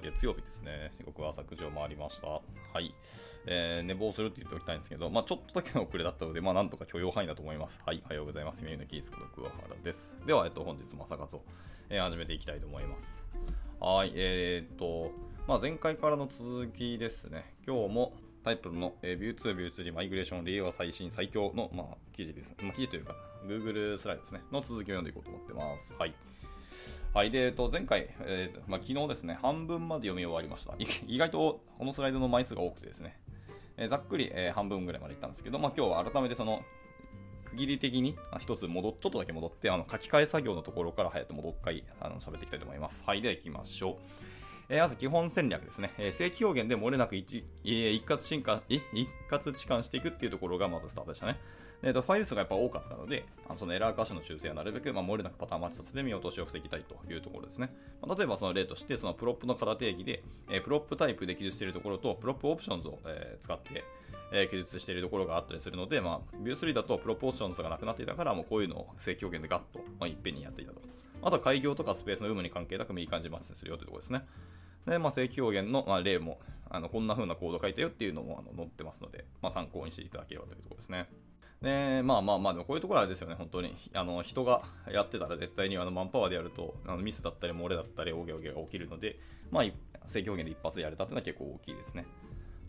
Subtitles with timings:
[0.00, 0.92] 月曜日ですね。
[1.04, 2.26] 僕は朝9時を回りました。
[2.28, 2.40] は
[2.80, 2.94] い。
[3.46, 7.78] えー、寝坊するって言っておきたいんですけど、まあ、ちょっとだけの遅れだったので、まあ、なんとか許容範囲だと思います。
[7.84, 8.02] はい。
[8.04, 8.62] おはようございます。
[8.62, 10.12] メイのキースこと桑原です。
[10.26, 11.42] では、えっと、本日も朝活を、
[11.88, 13.22] えー、始めていきたいと思います。
[13.80, 14.12] はい。
[14.14, 15.12] えー、っと、
[15.46, 17.54] まあ、前回からの続きですね。
[17.66, 18.12] 今日も、
[18.42, 22.54] タイトルの、えー、ビュー2、ビュー3マイグレーション令和最新最強の、まあ、記事です。
[22.62, 23.14] まあ、記事というか、
[23.46, 24.42] Google スライドですね。
[24.50, 25.94] の続きを読んでいこうと思ってます。
[25.98, 26.14] はい。
[27.12, 27.30] はい。
[27.30, 30.74] で、えっと、前回、えーまあ、昨日ですね、半分まで読み終わりました。
[31.08, 33.20] 意外とこのスライドの枚数が多くてですね、
[33.76, 36.62] えー、ざっくり、えー、半分ぐらいまでいったんですけど、まあ、今日は改めてその、
[37.50, 43.02] 区切り的に一つ戻っ、ちょっとだけ戻って、あの書き換え作業のところから早くもう一回あの喋っていきたいと思います。
[43.04, 43.22] はい。
[43.22, 43.96] では行きましょう。
[44.68, 45.92] えー、まず基本戦略ですね。
[45.98, 48.80] えー、正規表現で漏れなく一,、えー、一括進化、一
[49.28, 51.40] 括置換していくっていうところがまずスタートでしたね。
[51.82, 57.72] えーと、ファイル数がやっぱ多かったので、あのそのエラー箇所の修正はなるべく、まあ、漏れなくパターン待ちさせて見落としを防ぎたいというところですね。
[58.02, 63.84] まあ、例えばその例として、その prop の型定義で、えー、 PropType で記述しているところと、 PropOptions を、えー、使って、
[64.32, 70.80] えー、記述しているところがあったりするので、まあ、 Vue 3だと PropOptions がなくなっていたから、もうこういうのを正規表現でガッと、まあ、いっぺんにやっていたと。
[71.22, 74.26] あとは改行とかスペースの有無に関係なくいい感じにマッチするよというところですね。
[74.86, 76.40] で、まあ、正規表現の、まあ、例も、
[76.72, 81.08] あのこんな風なコード書いたよっていうのもあの載ってますので、まあ、参考にしていただければというところですね。
[81.62, 83.76] で、まあまあまあ、でもこういうところはあれですよね、本当に。
[83.92, 89.18] あの人がやってたら絶対にあのマンパワーでやると、あのミスだったり、漏れだったり、オゲオゲが起きるので、
[89.50, 89.64] まあ、
[90.06, 92.06] 正規表現で一発でやれたっていうのは結構大きいですね。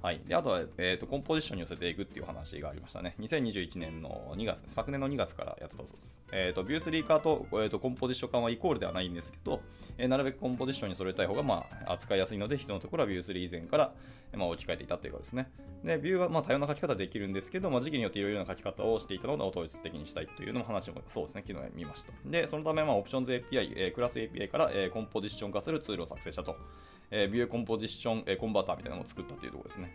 [0.02, 3.14] はい、であとは、えーと、 Composition に寄せていくっていう話がありましたね。
[3.20, 6.18] 2021年の2月、昨年の2月からやってたそうです。
[6.32, 9.62] えーと、ビュースリーカーと,、えーと、 Composition 化はイコールではないんですけど、
[10.00, 13.94] えー、なるべく Composition に揃えたい方が、まあ、扱いやすいので、人のところはビュースリー以前から、
[14.34, 15.52] まあ、置き換えていたということですね。
[15.84, 22.12] で、 Vue はまあ多様な書き方できるんですけど、まあ、時期によっていろいろな書き方をしていたので、統一的にしたいというのも話もそうですね、昨日見ました。
[22.26, 26.56] で、そのため、まあ、 Options API、えー、 Class API から、えー、 Composition 化するツールを作成したと。
[27.14, 29.91] えー、 Vue Composition、えー、 Converter みたいなのを作ったというところですね。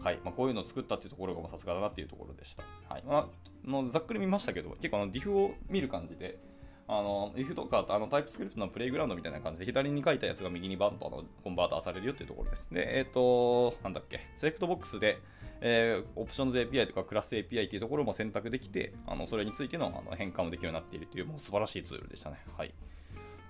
[0.00, 2.62] はいまあ、こういうのを作ったっていうところがさすがだなっていうところでした。
[2.88, 3.28] はいま
[3.66, 6.38] あ、のざっくり見ましたけど、結構あの diff を見る感じで、
[6.90, 12.66] あの if とかあの TypeScript の Playground みたいな感じで左に書いたやつが右にバンとあのコンバーターされるよっていうところです。
[12.72, 15.18] で、えっ、ー、と、なんだっけ、セレクトボックスで、
[15.60, 22.38] えー、 Options API とか Class API っていうところも選択できて、あのそれについてのあの変換もできるようになっているというもう素晴らしいツールでしたね。
[22.56, 22.72] はい。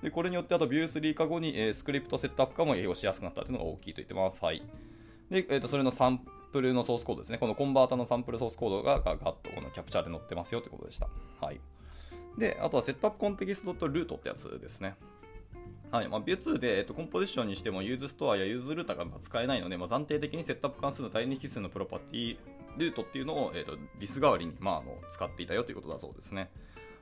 [0.03, 4.45] で、これによってあと Vue3 化後に、えー、 script setup 化も利用しやすくなったというのが大きいと言ってます。
[4.45, 4.63] はい。
[5.31, 6.21] で、えーと、それのサン
[6.53, 7.39] プルのソースコードですね。
[7.39, 11.09] このコンバータのサンプルソースコードがガッとこのキャプチャーで載ってますよということでした。
[11.41, 11.61] はい。
[12.37, 14.97] で、あとは setup context と root ってやつですね。
[15.91, 22.37] はいまあ、Vue2 で、えっと、 Composition にしても useStore や useRouter が使えないので、まあ、暫定的に setup 関数の第2引数のプロパティ
[22.77, 26.51] root っていうのを、えっと、 this 代わりに、まあ、あの使っていたよということだそうですね。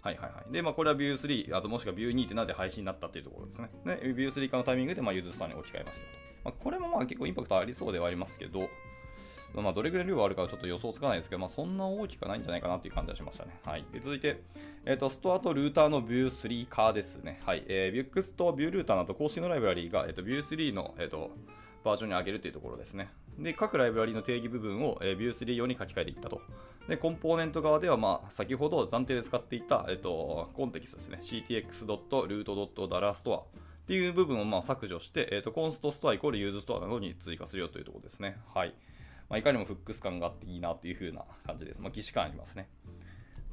[0.02, 0.52] はいはいはい。
[0.52, 3.70] で、まあ、これは Vue3、あともしくは Vue2.7 で廃止になったっていうところですね。
[3.84, 6.06] で、Vue3 化のタイミングで、まあ、 useStore に置き換えました。
[6.44, 8.68] まあ、これもまあ結構インパクトありそうではありますけど、
[9.54, 13.58] まあ、どれぐらい量あるかはちょっと予想つかないですけど、まあ、そんな大きくないんじゃないかなっていう感じはしましたね。
[13.64, 13.84] はい。
[13.92, 14.42] で続いて、
[14.84, 17.40] えーと、ストアとルーターの Vue3 化ですね。
[17.44, 17.64] はい。
[17.68, 21.30] えー、Vue と Vue ルーターなど公式のライブラリーが、えーと、Vue3 の、えーと、
[21.84, 23.08] バージョンに上げるというところですね。
[23.38, 26.40] で、各ライブラリの定義部分を、えー、Vue3 用に書き換えていったと。
[26.88, 31.18] で、コンポーネント側では、まあ、先ほど暫定で使っていた、えっ、と、コンテキストですね。
[31.22, 33.42] ctx.root.dollar
[33.86, 38.36] っていう部分をまあ削除して、えーと、コンストストアイコールユーズストアなどに追加するよというところですね。
[38.52, 38.74] はい。
[39.28, 41.80] まあ、いかにも Hooks 感があっていいなという風な感じです。
[41.80, 42.68] まあ、既視感ありますね。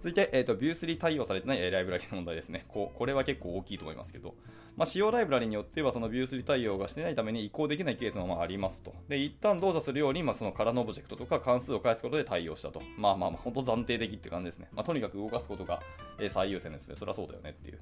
[0.03, 2.65] 続いて、えーと、Vue3 対応されてないライブラリの問題ですね。
[2.67, 4.35] ここれは結構大きいと思いますけど、
[4.75, 8.93] まあ、使用ライブラリによってはその Vue3 対応がしてないために移行できないケースもまあありますと。
[9.07, 12.81] で、一旦動作するように、まあ、その空のオブジェクトとか関数を返すことで対応したと。
[12.97, 14.67] まあまあまあ、本当暫定的って感じですね。
[14.73, 15.81] まあ、とにかく動かすことが
[16.29, 16.95] 最優先ですね。
[16.97, 17.79] そりゃそうだよねっていう。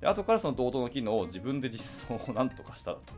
[0.00, 3.14] で後からその同等の機能を自分で実装をなんとかしただと。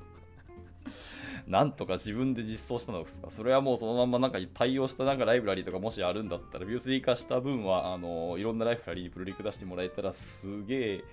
[1.51, 3.29] なんとか自分で実装したのですか？
[3.29, 11.05] それはもうそのまんまなんか対応したなんかライブラリとかもしあるんだったら、ビュー3化した分は、あのいろんなライブラリにプルリク出してもらえたらすげえ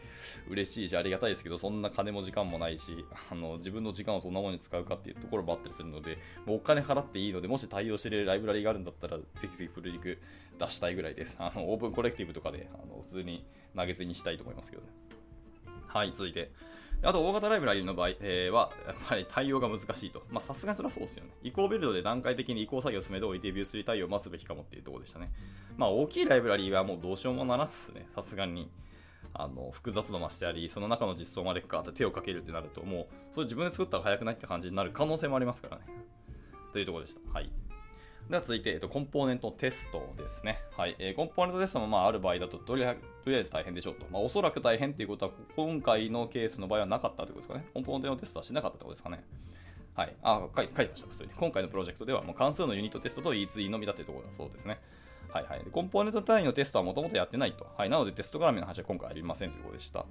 [0.47, 10.19] 嬉しいし、ありがたいですけど、そんな金も時間もないし、あの自分の時間をそんなものに使うかっていうところもあったりするので、もうお金払っていいので、もし対応してるライブラリがあるんだったら、ぜひぜひプルリク
[10.59, 11.35] 出したいぐらいです。
[11.39, 13.43] あのオープンコレクティブとかであの普通に
[13.75, 14.89] 投げ銭にしたいと思いますけどね。
[15.87, 16.51] はい、続いて。
[17.03, 20.23] あと、大型ライブラリの場合、えー、は、やっぱり対応が難しいと。
[20.31, 21.31] まあ、さすがにそれはそうですよね。
[21.43, 25.31] 移行ビルドで段階的に移行作業を進めておいて、ビュー3対応を待つべきかもっていうところでしたね。
[25.77, 28.07] まあ、大きいライブラリはもうどうしようもならんっすね。
[28.15, 28.69] さすがに。
[29.33, 35.83] あの複雑度増してあり、その中の実装までかって手をかけるってなると、もう、それ自分で作ったら早くないって感じになる可能性もありますからね。
[36.73, 37.33] というところでした。
[37.33, 37.51] はい。
[38.29, 40.59] では続いて、えっと、コンポーネントテストですね。
[40.75, 40.97] はい。
[40.99, 42.93] えー、コンポーネントテストもまあある場合だととりあ
[43.25, 44.05] えず大変でしょうと。
[44.11, 47.65] まあ、おそらく大変っていうことは、今回のケースの場合はなかったということですかね。
[47.73, 49.23] コンポーネントテストはしなかったってことですかね。
[49.95, 50.15] はい。
[50.23, 51.29] あ、書いてました、普通に。
[51.37, 54.81] 今回のプロジェクトでは、もう関数のユニットテストと E2E のみだというところだそうですね。
[55.29, 55.61] はいはい。
[55.71, 57.65] コンポーネント単位のテストはもともとやってないと。
[57.77, 57.89] はい。
[57.89, 60.05] なのでテスト絡みの話は今回ありませんということでした。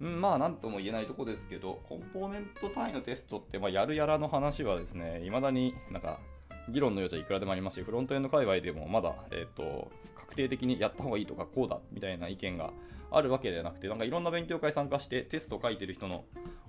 [0.00, 6.20] うん、まあ、なんとも言えないとこですけど、コンポーネント単位のテストって、まあ、やるやらの話はですね、いまだになんか、
[6.68, 12.70] 議論の余地はいくらでもありますし、フロントエンド界隈でもまだ、え、ー、と、確定的にやった方がいいとか、こうだみたいな意見が
[13.10, 16.24] あるわけではなくて、なんかいろんな勉強会参加してテスト書いてる人の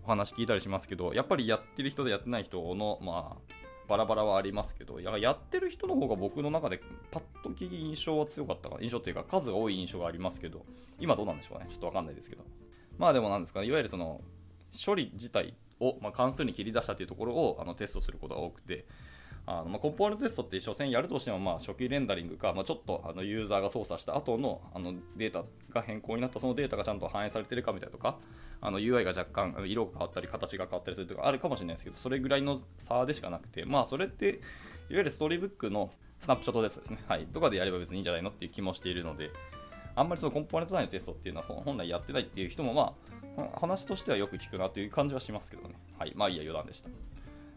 [0.05, 3.53] お話聞いたりしますけど、やっぱりやってる人でやってない人の、まあ、
[3.89, 6.79] バラバラはありますけど、やってる人の方が僕の中で
[7.11, 10.65] パッと聞き印象は強かったか印象っていうか数が多い印象がありますけど、
[10.99, 11.65] 今どうなんでしょうね。
[11.69, 12.43] ちょっとわかんないですけど。
[12.97, 14.21] まあでもなんですかね、いわゆるその
[14.85, 18.85] 処理自体を、まあ、関数に切り出したというところをあのテストすることが多くて、
[19.51, 25.43] あのまあ、コンポーネントテストって所詮やるとしても、まあ、初期レンダリングか、まあ、ちょっとあのユーザーが操作した後のあのデータ
[25.73, 28.19] が変更になったそのデータがちゃんと反映されてるかみたいとか、
[28.61, 34.39] あの UI が若干色が変わったり形が変わったりするとかあるかもしれないですけど、それぐらいの差でしかなくて、まあそれっていわ
[34.89, 39.31] ゆるストーリーブックのスナップショットですね、はい、とかでやれば別にいいんじゃないのっていう気もしているので、
[39.95, 42.93] あんまりそのコンポーネント内のテストっていうのは本来やってないっていう人も、ま
[43.37, 45.75] あ、話としてはよく聞くなという感じはしますけどね。
[45.97, 46.89] はい、まあいいや、余談でした。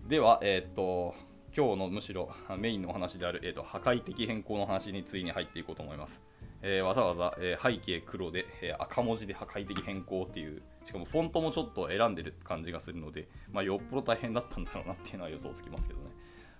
[0.08, 1.14] では、えー、っと、
[1.54, 6.22] 今日のむしろ メインのお話である、えーと、破壊的変更の話についに入っていこうと思います。
[6.62, 16.06] えー、わざわざ、えー、背景黒で、えー、赤文字で破壊的変更っていう、しかもフォントもちょっと選んでる感じがするので、まあ、よっぽど大変だったんだろうなっていうのは予想つきますけどね。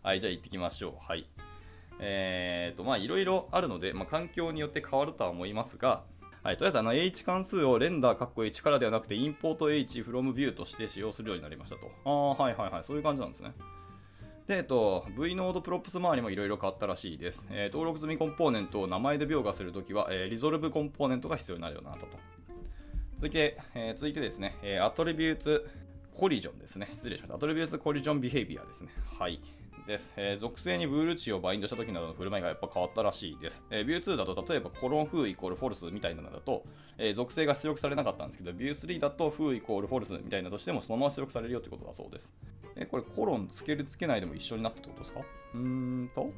[0.03, 0.95] はい、じゃあ行ってきましょう。
[1.01, 1.27] はい。
[2.01, 6.05] えーと、まあいろいろあるので、まあ、環境によって変わるとは思いますが、
[6.43, 11.87] はい、とりあえずあの H 関数をレンダー H からではなくてインポート H from view として使用するようになりましたと。
[12.05, 13.53] ああ、はいはいはい、そういう感じなんですね。
[14.47, 17.45] で、えっと、V ノードプロップス周りもいろいろ変わったらしいです。
[17.51, 22.19] えー、登録済みコンポーネントを名前で描画するときは、えー、 resolveComponent が必要になるようになったと。
[23.17, 25.69] 続いて、えー、続いてですね、えー、 Attributes
[26.15, 26.89] Coercion ですね。
[26.91, 27.37] 失礼しました。
[27.37, 28.89] Attributes Coercion Behavior ですね。
[29.19, 29.41] はい。
[29.87, 33.63] です、えー、属性にブール値をバインドした時などの振る舞いがやっぱ変わったらしいです。
[33.71, 36.65] えー、 Vue2だと例えばコロン foo イコール false みたいなのだと、
[36.99, 42.33] えー、属性が出力されなかったんですけど、 Vue3だと foo イコール false みたいなとしてもそのまま出力されるよということだそうです。
[42.77, 45.21] えこれコロンつけるつけないでも一緒になったってことですか？
[45.55, 46.31] うーんと、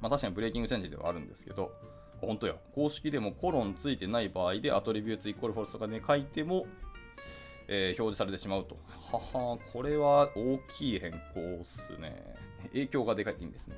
[0.00, 1.72] まあ確かにブレーキングチェンジではあるんですけど、
[2.20, 2.54] 本当や。
[2.74, 6.66] 公式でもコロンついてない場合でアトリビューツイコールフォルスとかで書いても、
[7.74, 8.76] えー、表示されてしまうと。
[9.10, 12.34] はは、これは大きい変更っすね。
[12.72, 13.76] 影響がでかいって意味ですね。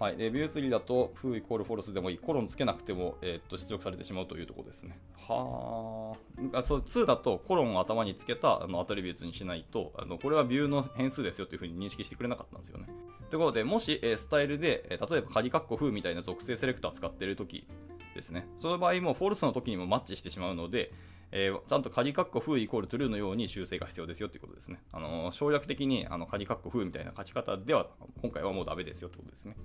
[0.00, 4.98] はい、でビュー3だと、フーイコールフォルスでもいい、コロンつけなくても、えー、っと出力されてしまうというところですね。
[5.16, 6.16] は
[6.54, 12.86] あ、そう2だとコロンを頭につけたあのアトリビューツにしないとあの、これはビューの変数ですよというふうに認識してくれなかったんですよね。
[13.30, 17.66] ということで、もし、えー、スタイルで、えー、例えば仮括弧フみたいな属性セレクター使っているとき
[18.14, 20.92] ですね、その場合もフォルスの時にもマッチしてしまうので、
[21.32, 24.80] えー、ちゃんと仮括弧風イコール true のように修正が必要ですよということですね。
[24.92, 27.88] あの省略的にあの仮括弧風みたいな書き方では
[28.20, 29.56] 今回はもうダメですよということですね。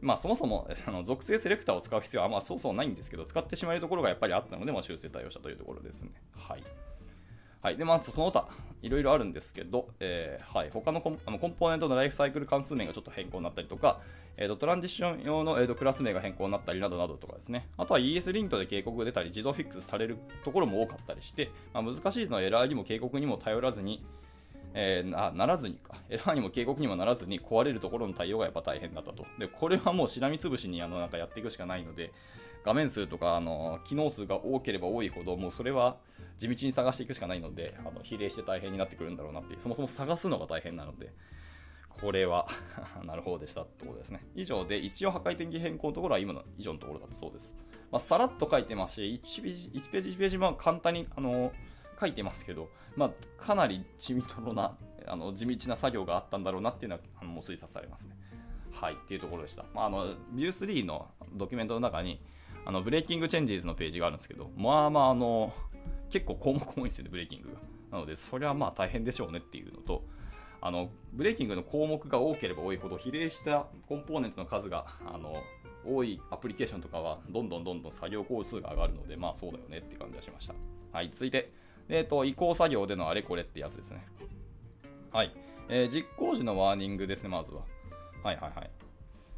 [0.00, 6.12] まあそもそも あの属性セレクターを使う必要はまあそうそうないんですけど、使ってしまえるところがやっぱりあったので、ま、修正対応したというところですね。
[6.36, 6.64] はい。
[7.64, 7.78] はい。
[7.78, 8.46] で、まあ、その他、
[8.82, 10.70] いろいろあるんですけど、えー、はい。
[10.70, 14.02] 他のコンあのコンポーネントのライフサイクル関数名がちょっと変更になったりとか、
[14.36, 17.66] えーと、トランジション用の、えーと、クラス名が変更になったりなどなどとかですね。
[17.78, 24.04] あとは ES リントで警告が出たり、自動フィックスされるところも多かったりして、まあ、難しいのはエラーにも警告にも頼らずに、
[24.74, 29.24] えー、なならずにか、エラーにも警告にもならずに壊れるところの対応がやっぱ大変だったと。
[29.38, 32.12] で、これはもうしらみつぶしにあのなんかやっていくしかないので、
[32.64, 35.98] 画面数とかあの機能数が多ければ多いほど、もうそれは
[36.38, 41.12] 地道に探していくしかないので、あの比例して大変になってくるんだろうなっていう、そもそも探すのが大変なので、
[42.00, 42.48] これは
[43.04, 44.26] なるほどでしたってことですね。
[44.34, 47.54] 以上で、一応破壊的変更のところは今の以上のところだとそうです。
[47.90, 51.52] まあ、さらっと書いてますし、1ページ、1ページ、1ページは簡単に、あの
[52.00, 53.10] 書いてますけど、まあ、
[53.42, 58.16] かなり地味とろな、あの地道な作業があったんだろうなっていうのは、もう推察されますね。
[58.72, 59.64] はい、っていうところでした。
[59.72, 62.20] まあ、あの、View3 のドキュメントの中に、
[62.66, 65.52] あの Breaking Changes のページがあるんですけど、まあまあ、あの、
[66.10, 67.54] 結構項目多いんですよね、 Breaking が。
[67.92, 70.04] なので、それはまあ大変でしょうねっていうのと、
[70.64, 75.42] あの Breaking の項目が多ければ多いほど比例したコンポーネントの数があの
[75.84, 80.54] 多いアプリケーションとかはどんどんどんどん作業工数が上がるのでまあそうだよねって感じがしました。
[80.90, 81.52] はい続いて。
[81.90, 84.06] えっ、ー、と移行作業でのあれこれってやつですね。
[85.12, 85.34] はい、
[85.68, 87.60] えー、実行時の warning ですねまずは。
[88.22, 88.70] はいはいはい。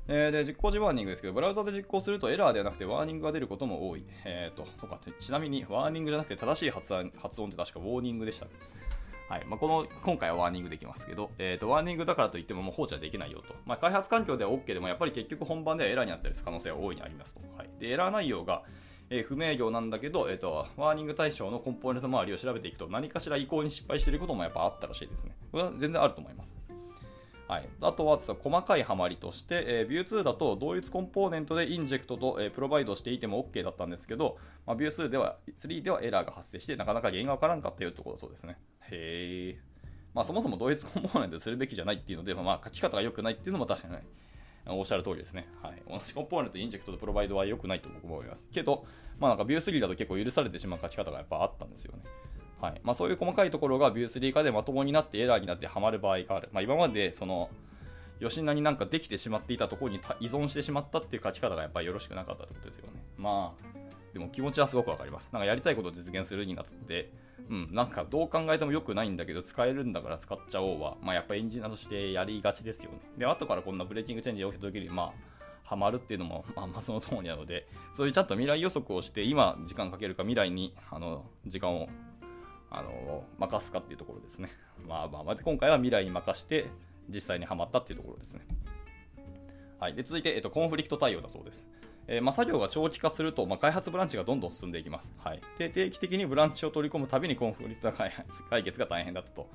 [0.09, 4.05] えー、で実行時 warning ですけど、ブラウザで実行するとエラーではなくて warning が出ることも多い。
[4.25, 8.47] えーと、そうかちなみに warning じゃなくて正しい発音発音って確か warning でした。
[9.29, 18.63] はいまあ、この今回は warning できますけど、えーと、 warning だからといってももう放置はできないよと、まあ、開発環境では OK でもやっぱり結局本番ではエラーになったりする可能性は大いにありますと、はい、でエラー内容が、
[19.11, 25.35] えー、不明瞭なんだけど、えーと、 warning 対象のコンポーネント周りを調べていくと何かしら移行に失敗していることもやっぱあったらしいですね。
[25.51, 26.55] これは全然あると思います。
[27.49, 38.59] はい、あとは細かいハマりとして、えー、Vue2 だと同一コンポーネントで inject と、えー、 provide していても OK だったんですけど、まあ、Vue2 では3ではエラーが発生してなかなか原因がわからんかったよってことだそうですね。
[38.91, 39.59] へえ。
[40.13, 44.03] まあ、そもそも同一コンポーネントするべきじゃないっていうので、まあ、書き方が良くないっていうのも確かにない。
[44.69, 45.47] おっしゃる通りですね。
[45.63, 45.83] はい。
[45.89, 48.45] 同じコンポーネント、 inject と provide は良くないと僕も思います。
[48.53, 48.85] けど、
[49.21, 52.03] まあなんか Vue3 だと結構許されてしまう書き方がやっぱあったんですよね。
[52.61, 56.49] はいまあ、そういう細かいところが Vue3 化でまともになってエラーになってはまる場合がある。
[56.53, 57.51] まあ、今までその
[58.21, 63.03] 吉名になんかできてしまっていたところに依存してしまったっていう書き方がやっぱりよろしくなかったってことですよね。
[63.19, 63.67] まあ、
[64.15, 65.29] でも気持ちはすごくわかります。
[65.33, 67.13] なんかやりたいことを実現するになって、
[67.51, 73.01] うん、なんかどう考えても良くないんだけど、使えるんだから使っちゃおうは、まあやっぱエンジニアとしてやりがちですよね。
[73.19, 75.13] で、後からこんなブレーキングチェンジを起きた時に、まあ、
[75.63, 81.89] ハマるっていうのも、まあ、まあその通りなので、そういうちゃんと未来予測をして、今時間かけるか未来にあの時間を
[82.71, 84.51] あの任すかっていうところですね。
[84.87, 86.67] まあまあ、まあ、今回は未来に任して、
[87.09, 88.41] 実際にはまったっていうところですね。
[89.79, 91.67] はい、で続いて、えっと、コンフリクト対応だそうです。
[92.09, 95.13] えー、まあ、作業が長期化すると、まあ、開発ブランチがどんどん進んでいきます。
[95.19, 97.93] はい、で定期的にブランチを取り込むたびにコンフリクト
[98.49, 99.49] 解決が大変だったと。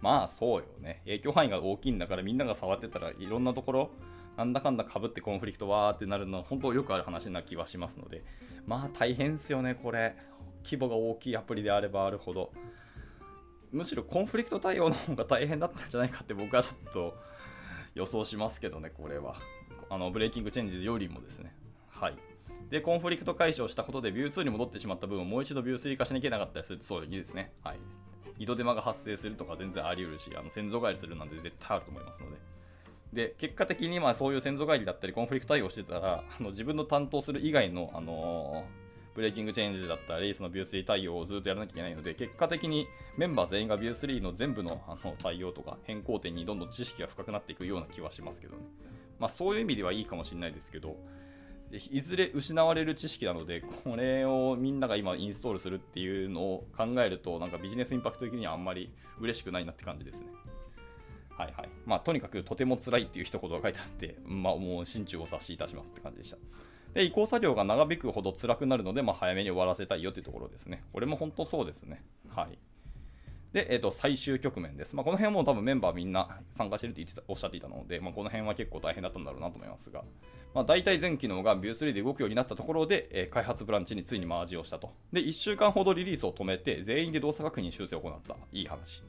[0.00, 1.00] まあそうよね。
[1.04, 3.90] 影響範囲が大きいんだからみんなが触ってたらいろんなところ、
[4.36, 8.24] なんだかんだかぶってコンフリクトわーってなるのは本当よくある話な気はしますので、
[8.66, 10.16] まあ大変ですよね、これ。
[10.64, 12.52] 規模が大きいアプリであればあるほど。
[13.72, 17.14] むしろコンフリクト対応の方が大変だったんじゃないかって僕はちょっと
[17.94, 19.36] 予想しますけどね、これは。
[19.90, 21.54] あの Breaking Change よりもですね。
[21.88, 22.16] はい。
[22.70, 27.52] で、コンフリクト解消したことで Vue2 に戻ってしまった分をもう一度 Vue3 化しなきゃいけなかったりすると、そういうですね。
[27.62, 27.78] はい。
[28.38, 32.61] 二度手間が発生するとか全然あり得るし、あの先祖返りするなんて絶対あると思いますので。
[33.12, 38.82] で、結果的にまあそういう先祖返りだったり、コンフリクト対応してたら、あの自分の担当する以外の、あのー
[39.14, 48.62] ブレーキングチェンジだったり、その Vue3 対応をずっとやらなきゃいけないので、結果的にメンバー全員が Vue3 の全部のあの対応とか変更点にどんどん知識が深くなっていくような気はしますけどね。
[49.18, 50.96] まあそういう意味ではいいかもしれないですけど、
[51.90, 60.28] いずれ失われる知識なので、これをみんなが今インストールするっていうのを考えると、なんかビジネスインパクト的にはあんまり嬉しくないなって感じですね。
[61.42, 61.68] はいはい。
[61.86, 66.36] まあ、とにかくとても辛いっていう一言が書いてあって、まあ、もう心中を察しいたしますって感じでした。
[66.94, 70.84] で、移行作業が長引くほど辛くなるので、まあ、早めに終わらせたいよというところですね。
[70.92, 72.04] これも本当そうですね。
[72.28, 72.58] はい。
[73.52, 74.94] で、えー、と最終局面です。
[74.94, 80.04] まあ、この辺はもう多分メンバーみんな参加してると言ってたおっしゃっていたので、まあ、この辺は結構大変だったんだろうなと思いますが、
[80.54, 84.92] まあ、大体全機能が Vue3 で動くようになったところで、えー、開発ブランチについにマージをしたと。
[85.12, 88.36] で、1週間ほどリリースを止めて、全員で動作確認修正を行った。
[88.52, 89.02] いい話。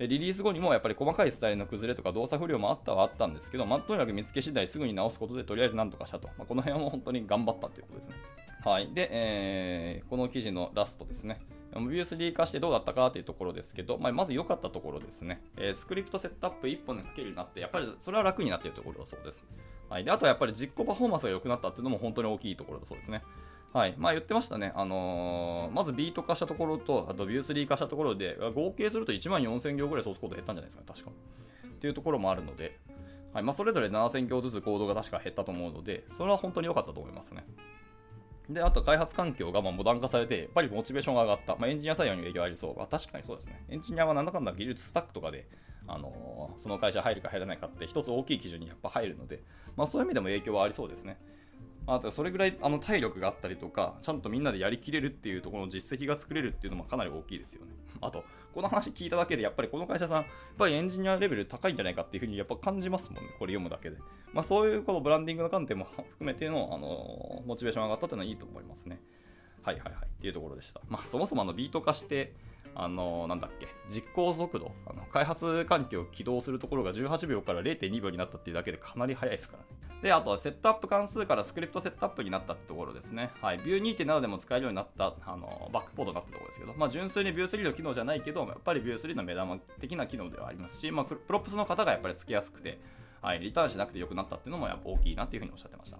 [0.00, 6.28] でリリース後にもやっぱり細かいスタイルの崩れとか動作不良もあったはあったんですけど、まあ、とにかく見つけ次第すぐに直すことでとりあえずなんとかしたと。
[6.38, 8.14] まあ、この辺はもう本当に頑張ったということですね。
[8.64, 8.90] はい。
[8.94, 11.38] で、えー、この記事のラストですね。
[11.74, 19.44] Vue3 化してどうだったかというところですけど、まあ、まず良かったところですね、えー、 script setup 1本で書けるようになって、やっぱりそれは楽になっているところだそうです。
[19.90, 23.22] はい、であとはやっぱり実行パフォーマンスが良くなったっていうのも本当に大きいところだそうですね。
[23.72, 23.94] はい。
[23.96, 24.72] まあ言ってましたね。
[24.74, 31.10] あのー、まず Vite 化したところと、あと Vue3 化したところで、合計すると1万4000行ぐらいソースコード減ったんじゃないですか、確か。
[31.68, 32.78] っていうところもあるので、
[33.32, 37.44] はいまあ、それぞれ7000行ずつコードが確か減ったと思うので、それは本当に良かったと思いますね。
[38.48, 41.54] で、あと開発環境がまモダン化されて、やっぱりモチベーションが上がった。
[41.54, 42.76] まあ、エンジニア採用に影響ありそう。
[42.76, 43.64] まあ、確かにそうですね。
[43.68, 45.46] エンジニアはなんだかんだ技術スタックとかで、
[45.86, 49.42] あのー、その会社入るか入らないかって一つ大きい基準にやっぱ入るので、
[49.76, 51.18] まあ、そういう意味でも影響はありそうですね。
[51.86, 57.72] あとそれぐらいあの体力があったりとか、ちゃんとみんなでやりきれるっていうところの実績が作れるっていうのもかなり大きいですよね。
[58.00, 60.26] あと、この話聞いただけで、やっぱりこの会社さん、やっ
[60.58, 63.98] ぱりエンジニアレベル高いんじゃないかっていうふうにやっぱ感じますもんね、これ読むだけで。
[64.32, 69.00] まあそういうこのブランディングの観点も含めての、あのモチベーション上がったっていうのはいいと思いますね。
[69.62, 70.04] はいはいはい。
[70.06, 70.80] っていうところでした。
[70.88, 72.32] まあそもそもあの Vite化して、
[72.74, 79.79] あのなんだっけ、実行速度、あの開発環境を起動するところが18秒から0.2秒になったっていうだけでかなり早いですからね。
[80.02, 83.30] で、あとはセットアップ関数から script setup になったってところですね。
[83.42, 83.60] はい。
[83.60, 92.80] Vue 2.7でも使えるようになった、あの backport になったところですけど、まあ、純粋に Vue 3の機能じゃないけど、やっぱり Vue 3の目玉的な機能ではありますし、まあ、 props の方がやっぱりつけやすくて、
[93.20, 95.98] はい、リターンしなくて良くなったっていうのもやっぱ大きいなっていうふうにおっしゃってました。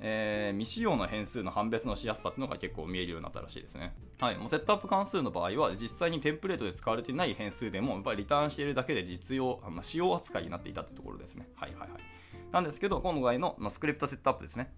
[0.00, 3.94] えー、未使用の変数の判別のしやすさっていうのが結構見えるようになったらしいですね。
[4.20, 11.48] はい、もうセットアップ関数の場合は実際にテンプレートで使われていない変数でもやっぱりリターンしているだけで実用、まあ、使用扱いになっていたというところですね。
[11.56, 11.90] はいはいはい。
[12.52, 14.72] なんですけど、今回の、まあ、 script setup ですね。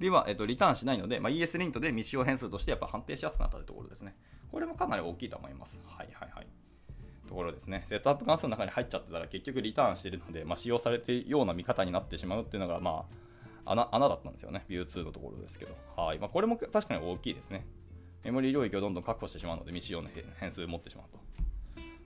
[0.00, 4.16] では、えっと、リターンしないので、まあ、ESLint で未使用変数としてやっぱ判定しやすくなったというところですね。
[4.50, 5.78] これもかなり大きいと思います。
[5.86, 6.46] はいはいはい。
[7.28, 7.84] ところですね。
[7.86, 13.14] セットアップ関数の中に入っちゃってたら結局リターンしているので、まあ、使用されているような見方になってしまうっていうのが、まあ、
[13.64, 14.64] 穴穴だったんですよね。
[14.68, 15.76] Vue 2のところですけど。
[15.96, 16.18] はい。
[16.18, 17.66] まあ、これも確かに大きいですね。
[18.24, 21.06] メモリー領域をどんどん確保してしまうので、未使用の変数を持ってしまう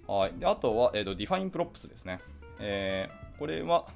[0.06, 0.12] と。
[0.12, 0.32] はい。
[0.38, 2.20] で、あとは、えーと、define props ですね。
[2.58, 3.86] えー、これは、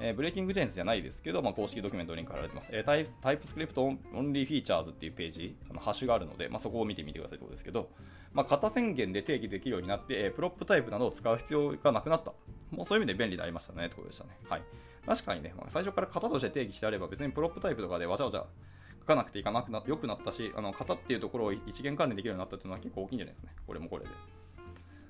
[0.00, 2.70] えー、 breaking changes じゃないですけど、まあ、公式ドキュメントリンク貼られてます。
[2.72, 7.90] えー、タイ TypeScript only features っていうページ、あのハッシュがあるので、まあ、そこを見てみてくださいということですけど、
[8.32, 12.32] まあ、型宣言で定義できるようになって、えー、プロップタイプなどを使う必要がなくなった。
[12.70, 14.30] もうそういう意味で便利になりましたねってことでしたね。
[14.48, 14.62] はい。
[15.08, 18.44] 確かにね、最初から型として定義してあれば、別にプロップタイプとかでわちゃわちゃ
[19.00, 23.56] 書かなくていかなくな良くなったし、あの型っていうところを一元管理できるようになったっていうのは結構大きいんじゃないですかね。
[23.66, 24.10] これもこれで。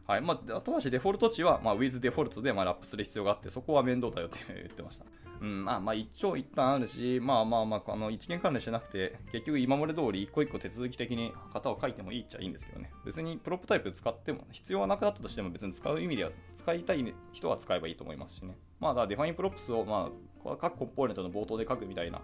[0.08, 5.04] はいまあ、後回しデフォルト値は、まあ、with デフォルトで、まあ、ラップする必要があって、そこは面倒だよって 言ってました。
[5.42, 12.90] うん、まあまあ一長一短あるし、まあまあまあ、あの一元管理しなくて、結局今まで通り一個一個手続き的に型を書いてもいいっちゃいいんですけどね。
[13.04, 18.56] 別にプロップタイプ使っても、必要はなくなったとしても別に使う意味では、使いたい人は使えばいいと思いますしね。
[18.80, 20.10] まあ、だ define props を、ま
[20.46, 22.22] あ、各コンポーネントの冒頭で書くみたいな、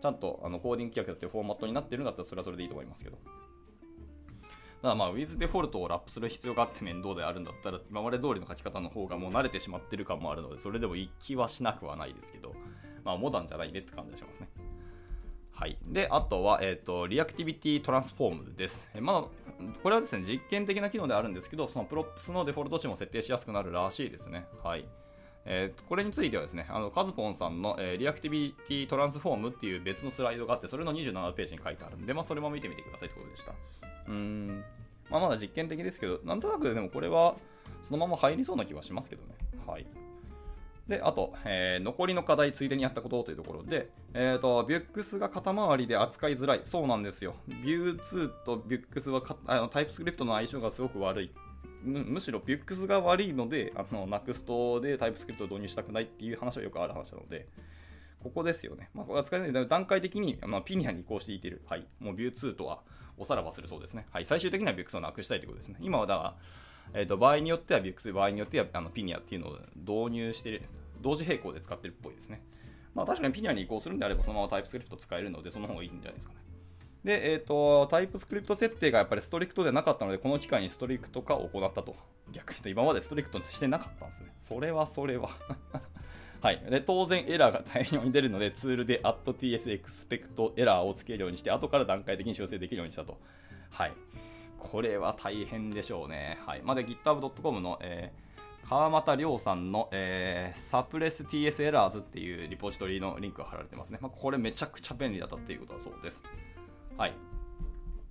[0.00, 3.16] ちゃんとあのコーディング規約だってフォーマットになってるんだったらそれはそれでいいと思いますけど。
[4.82, 12.52] ただまあ、with デフォルトをラップする必要があって面倒であるんだったら、今まで通りの書き方の方がもう慣れてしまってる感もあるので、それでも一気はしなくはないですけど、
[13.04, 14.48] まあ、モダンじゃないねって感じがしますね。
[15.52, 15.78] はい。
[15.86, 18.88] で、あとは、えっ、ー、と、 reactivity transform です。
[18.92, 24.46] えまあ、これはですね、実験的な機能であるんですけど、その props のデフォルト値も設定しやすくなるらしいですね。
[24.64, 24.84] はい。
[25.44, 33.52] えー、これについてはですね、あのカズポンさんの、えー、 reactivity transform っていう別のスライドがあって、それの27ページに書いてあるんで、まあ、それも見てみてくださいってことでした。
[34.12, 34.64] うん。
[35.10, 37.36] まあ、まだ実験的ですけど、なんとなくでもこれは
[37.82, 39.34] そのまま入りそうな気はしますけどね。
[39.66, 39.86] はい。
[40.88, 46.60] で、あと、えー、残りの課題ついでにやったことというところで、えっ、ー、と、 Vuex が型周りで扱いづらい。
[46.64, 47.34] そうなんですよ。
[47.46, 51.30] Vue 2と Vuex はあの TypeScript の相性がすごく悪い。
[51.84, 57.48] むしろビュックスが悪いので、あの、ナクストでタイプスクリプトを導入したくないっていう話はよくある話なので、
[58.22, 58.90] ここですよね。
[58.94, 61.62] まあ、これは使えない段階的に、まあ、ピニアに移行していってる。
[61.66, 61.86] はい。
[62.00, 62.82] もうビュー2とは
[63.18, 64.06] おさらばするそうですね。
[64.10, 64.24] はい。
[64.24, 65.76] 最終的にはビュックスをなくしたいということですね。
[65.80, 70.62] 今はだから、えーと、場合によってはビュックス、場合によってはあのピニアっていうのを導入して、
[71.00, 72.42] 同時並行で使ってるっぽいですね。
[72.94, 76.40] まあ確かにピニアに移行するんであればそのままタイプスクリプト使えるので、その方がいいんじゃないですかね。
[77.04, 81.96] で、えっ、ー、と、タイプスクリプト設定がやっぱりストリクトでなかったので、この機会にストリクト化を行ったと。
[82.30, 84.32] 逆に言うと、今までストリクトにしてなかったんですね。
[84.38, 85.30] それはそれは
[86.42, 86.60] はい。
[86.68, 93.16] で、当然エラーが大量に出るので、ツールで @tsexpect エラーをつけるようにして、後から段階的に修正できるようにしたと。
[93.70, 93.92] はい。
[94.58, 96.40] これは大変でしょうね。
[96.44, 96.62] はい。
[96.64, 103.98] まで、github.com の、えー、川又亮さんの、えー、サプレス TS エラーズっていうリポジトリのリンクが貼られてますね。
[104.00, 106.24] まあ、これめちゃくちゃ便利だったっていうことだそうです。
[106.98, 107.12] はい。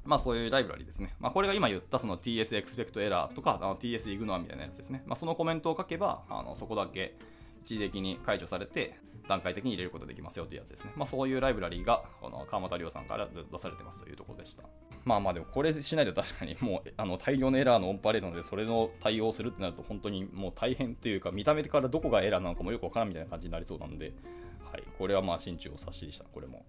[0.06, 1.15] まあそういうライブラリですね。
[1.20, 5.04] まあこれが今言ったその TS expect error とか TS ignore みたいなやつですね。
[5.06, 7.15] まあそのコメントを書けば、あのそこだけ
[7.63, 8.95] 一時的に解除されて、
[9.28, 10.91] 段階的に入れることできますよというやつですね。
[10.95, 14.63] まあそういうライブラリーが、この川又亮さんから出されてますというところでした。
[15.06, 24.13] まあまあでもこれしないと確かにもうあの大量のエラーのオンパレードなのでそれの対応するってなると本当にもう大変というか見た目からどこがエラーなのかもよくわからんみたいな感じになりそうなので、
[24.71, 26.63] はい、これはまあ心中を察しでした、これも。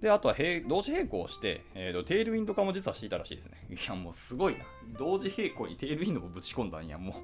[0.00, 0.36] で、あとは
[0.66, 3.66] 同時並行して、えーと、テールウィンド化も実はしていたらしいですね。
[3.68, 4.64] いや、もうすごいな。
[4.96, 7.14] 同時並行にテールウィンドもぶち込んだんや、もう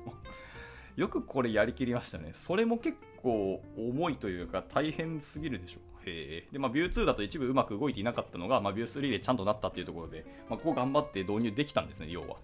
[0.96, 2.30] よくこれやりきりましたね。
[2.34, 5.80] それも結構重いというか大変すぎるでしょ。
[6.06, 12.36] へで、まあ、ビュー2だと一部うまく動いていなかったのが、まあ、ビュー3でちゃんとなったっていうところで、まあ、ここ頑張って導入できたんですね、要は。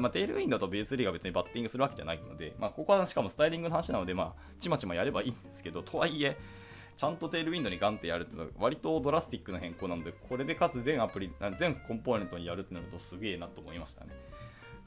[0.00, 6.38] まあ、テールウィンドとビュー3が別にバッティングするわけじゃないので、まあ、ここはしかもスタイリングの話なので、まあ、ちまちまやればいいんですけど、とはいえ、
[6.96, 14.12] ちゃんとテールウィンドにガンってやるってのは割とドラスティックな変更なので、これでかつ全アプリ、全コンポーネントにやるってなるとすげえなと思いましたね。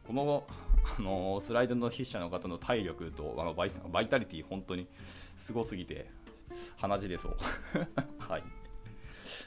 [0.08, 0.43] この、
[0.98, 4.88] あのスライドの筆者の方の体力とあのバイバイタリティ本当に
[5.36, 6.10] すごすぎて
[6.78, 7.38] 鼻血出そう。
[8.20, 8.43] はい。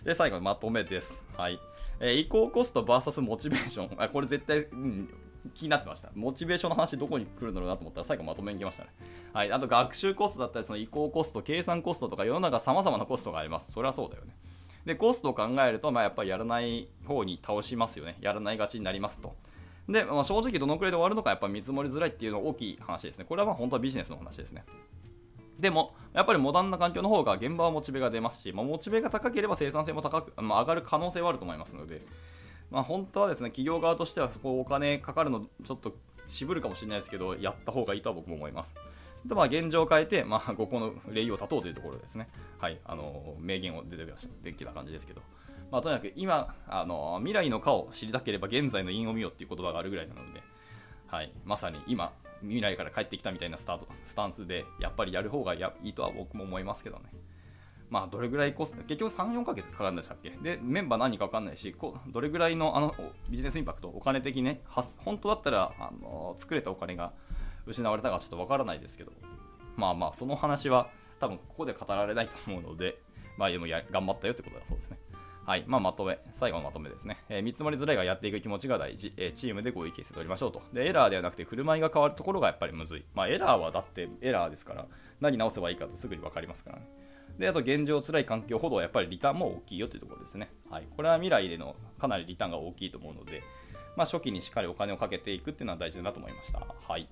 [0.05, 1.13] で、最後にまとめです。
[1.37, 1.59] はい。
[1.99, 4.03] えー、移行コスト VS モチベーション。
[4.03, 5.09] あこれ絶対、うん、
[5.55, 6.11] 気になってました。
[6.15, 8.91] モチベーションの話どこに来るんだろうなと思ったら最後まとめに来ましたね。
[9.33, 9.53] はい。
[9.53, 13.73] あと学習コストだったり、その移行コスト、計算コストとか世の中様々なコストがあります。
[13.73, 14.37] それはそうだよね。
[14.85, 18.17] で、コストを考えると、まあ、やっぱりやらない方に倒しますよね。
[18.21, 19.37] やらないがちになりますと。
[19.89, 23.25] で、まあ、正直どのくらいで終わるのかやっぱ見積もりづらいっていうのは大きい話ですね。
[23.29, 24.65] これはまあ本当はビジネスの話ですね。
[25.59, 32.01] でも、やっぱりモダンな環境の方が現場はモチベが出ますし、まあ、モチベが高ければ生産性も高く、まあ、上がる可能性はあると思いますので、
[32.71, 35.95] まあ、本当はですね、企業側としてはそこお金かかるのちょっと
[36.29, 38.75] 渋るかもしれないですけど、やった方がいいとは僕も思います。
[39.27, 42.29] で、まあ、現状を変えて、まあ、ここの礼を立とうというところですね。
[42.59, 45.21] はい、あの、名言を出てきた感じですけど。
[45.71, 50.43] まあ、とにかく今、あの、未来の顔を知りたければ現在の因を見よっていう言葉があるぐらいなので、
[51.07, 57.05] はい、まさに今、未来から帰ってきたみたいなスタートスタンスで、やっぱりやる方がいいとは僕も思いますけどね。
[57.91, 60.31] まあ、どれぐらいコス、結局3、4ヶ月かかるんでしたっけ？
[60.31, 62.95] で、メンバー何か分かんないし、こどれぐらいのあの
[63.29, 64.63] ビジネスインパクト、お金的ね、
[64.99, 67.13] 本当だったらあの作れたお金が
[67.67, 69.13] 失われたかちょっと分からないですけど、
[69.77, 73.01] まあまあ、その話は多分ここで語られないと思うので、
[73.37, 74.99] まあ、でもや頑張ったよってことだそうですね。
[75.51, 75.65] はい。
[75.67, 76.17] まあ、まとめ。
[76.35, 77.25] 最後のまとめですね。
[77.29, 79.13] えー、見積もりづらいがやっていく気持ちが大事。
[79.17, 80.63] えー、チームで合意形成取りましょうと。
[80.73, 83.05] で、エラーではなくて、振る舞いが変わるところがやっぱりむずい。
[83.17, 84.87] まあ、エラーはだってエラーですから、
[85.21, 86.89] 何直せばいいかってすぐに分かりますからね。
[87.37, 90.53] で、あと現状辛い環境ほどやっぱりリターンも大きいよというところですね。
[90.71, 90.87] はい。
[90.95, 93.43] これは未来でのかなりリターンが大きいと思うので、
[93.97, 96.65] まあ、初期にしっかりお金をかけていくっていうのは大事だなと思いました。
[96.87, 97.09] はい。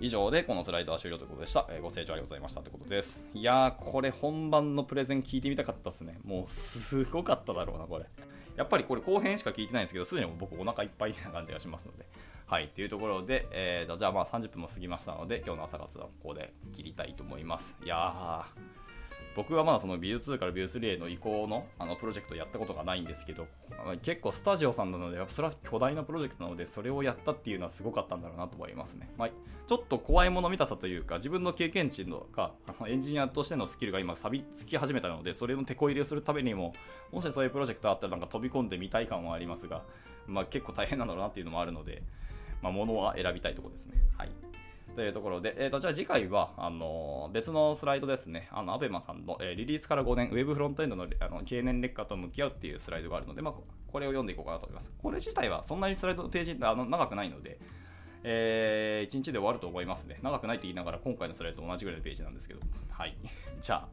[0.00, 1.66] 以上でこのスライドは終了ということでした。
[1.68, 3.22] えー、ご清聴ありがとうございましたということです。
[3.34, 6.18] いやー、これ本番のプレゼン聞いてみたかったっすね。
[6.24, 8.06] もうすごかっただろうな、これ。
[8.56, 12.06] やっぱりこれ後編しか聞いてないんですけど、すでに僕お腹いっぱいな感じがしますので。
[12.46, 17.76] はい、というところで、えー、じゃあまあ30分も過ぎましたので、今日の朝活はここで切りたいと思います。
[17.84, 18.44] いやー、
[19.36, 23.46] 僕はまだそのビュー2からビュー3への移行のあのプロジェクトをやったことがないんですけど、
[24.02, 29.08] 結構スタジオさんなので、それは巨大なプロジェクトなので、それをやったっていうのはすごかったんだろうなと思いますね。
[29.16, 29.28] まあ、
[29.66, 32.52] ちょっと怖いもの見たさというか、自分の経験値のか、
[32.86, 36.74] エンジニアとしてのスキルが今錆びつき始めたので、それの手こ入れをするためにも、
[37.12, 39.82] もしそういうプロジェクトあったらなんか飛び込んでみたい感はありますが、
[40.26, 42.02] まあ、結構大変なんだろうなっていうのもあるので、
[42.62, 43.94] まあ、物は選びたいところですね。
[44.16, 44.30] はい。
[44.96, 53.54] というところで、えーと、じゃあ次回はあの別のスライドですね、あのアベマさんの、えー、リリースから5年、ウェブフロントエンドのあの経年劣化と向き合うっていうスライドがあるので、まあ、
[53.90, 54.90] これを読んでいこうかなと思います。
[55.00, 57.58] これ自体はそんなにスライドページあの長くないので、
[58.22, 60.18] えー、1日で終わると思いますね。
[60.22, 63.16] 長くないと言いながら、今回のスライドと同じぐらいのページなんですけど、はい。
[63.60, 63.88] じゃあ、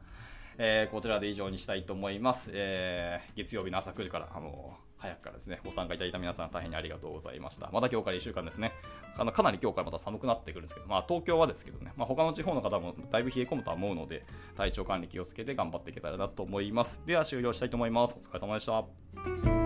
[0.57, 2.49] えー、こちらで以上にしたいと思います。
[2.51, 7.69] えー、月曜日の朝9時から、あの早くからですね、ご参加いただいた皆さん大変にありがとうございました。
[7.71, 8.73] また今日から1週間ですね。
[9.17, 16.99] あのかなり今日からまた寒くなってくるんですけど、まあ東京はですけどね、まあ他の地方の方もだいぶ冷え込むとは思うので、体調管理気をつけて頑張っていけたらなと思います。
[17.05, 18.17] では終了したいと思います。
[18.19, 19.56] お疲れ様でした。